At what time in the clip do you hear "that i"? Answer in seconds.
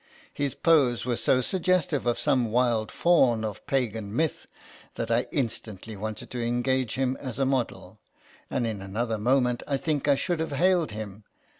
4.95-5.27